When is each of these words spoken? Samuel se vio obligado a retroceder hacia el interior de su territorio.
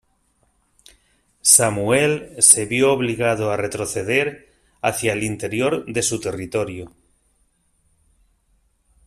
Samuel 1.43 2.37
se 2.41 2.65
vio 2.65 2.91
obligado 2.91 3.51
a 3.51 3.55
retroceder 3.57 4.51
hacia 4.81 5.13
el 5.13 5.21
interior 5.21 5.85
de 5.85 6.01
su 6.01 6.19
territorio. 6.19 6.91